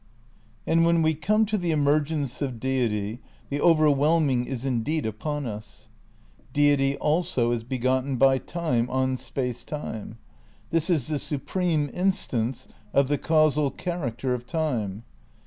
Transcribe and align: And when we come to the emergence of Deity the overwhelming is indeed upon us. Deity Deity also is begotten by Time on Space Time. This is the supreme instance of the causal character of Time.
And 0.65 0.83
when 0.83 1.03
we 1.03 1.13
come 1.13 1.45
to 1.45 1.59
the 1.59 1.69
emergence 1.69 2.41
of 2.41 2.59
Deity 2.59 3.21
the 3.49 3.61
overwhelming 3.61 4.45
is 4.47 4.65
indeed 4.65 5.05
upon 5.05 5.45
us. 5.45 5.89
Deity 6.53 6.87
Deity 6.93 6.97
also 6.97 7.51
is 7.51 7.63
begotten 7.63 8.15
by 8.15 8.39
Time 8.39 8.89
on 8.89 9.15
Space 9.15 9.63
Time. 9.63 10.17
This 10.71 10.89
is 10.89 11.05
the 11.05 11.19
supreme 11.19 11.87
instance 11.93 12.67
of 12.93 13.09
the 13.09 13.19
causal 13.19 13.69
character 13.69 14.33
of 14.33 14.47
Time. 14.47 15.03